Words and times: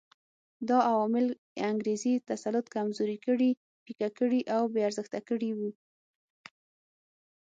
دا 0.67 0.77
عوامل 0.91 1.25
انګریزي 1.69 2.13
تسلط 2.29 2.65
کمزوري 2.75 3.17
کړي، 3.25 3.49
پیکه 3.83 4.09
کړي 4.19 4.41
او 4.55 4.61
بې 4.73 4.81
ارزښته 4.89 5.19
کړي 5.29 5.51
وو. 5.57 5.69